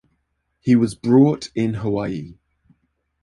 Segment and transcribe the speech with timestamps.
[0.59, 2.39] He was brought in Hawaii.